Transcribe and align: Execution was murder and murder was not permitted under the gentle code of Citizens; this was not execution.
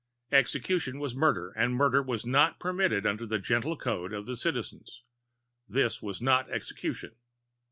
Execution 0.31 0.97
was 0.97 1.13
murder 1.13 1.51
and 1.51 1.75
murder 1.75 2.01
was 2.01 2.25
not 2.25 2.59
permitted 2.59 3.05
under 3.05 3.27
the 3.27 3.37
gentle 3.37 3.77
code 3.77 4.13
of 4.13 4.27
Citizens; 4.35 5.03
this 5.69 6.01
was 6.01 6.19
not 6.19 6.49
execution. 6.49 7.17